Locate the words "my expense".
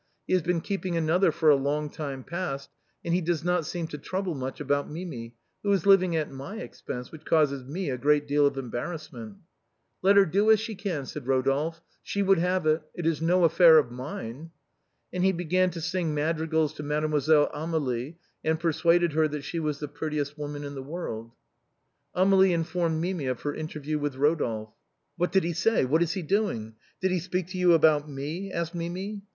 6.31-7.11